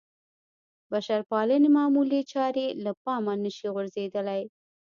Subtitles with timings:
[0.91, 4.41] بشرپالنې معمولې چارې له پامه نه شي غورځېدلی.